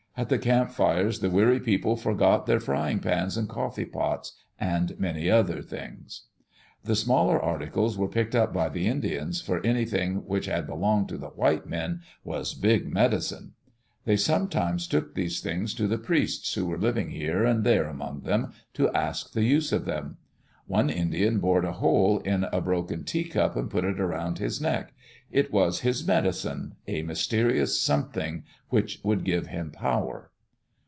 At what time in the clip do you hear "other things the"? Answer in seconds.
5.31-6.97